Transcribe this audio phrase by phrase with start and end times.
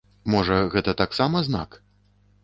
[0.35, 1.77] Можа гэта таксама знак?